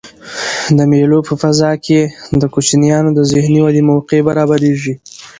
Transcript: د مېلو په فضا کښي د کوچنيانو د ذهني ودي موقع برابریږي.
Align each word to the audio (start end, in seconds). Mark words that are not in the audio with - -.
د 0.77 0.79
مېلو 0.91 1.19
په 1.27 1.33
فضا 1.41 1.71
کښي 1.85 2.01
د 2.41 2.43
کوچنيانو 2.53 3.09
د 3.13 3.19
ذهني 3.31 3.59
ودي 3.63 3.83
موقع 3.91 4.19
برابریږي. 4.29 4.93